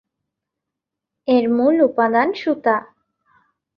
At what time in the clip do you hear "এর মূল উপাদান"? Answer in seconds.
1.27-2.29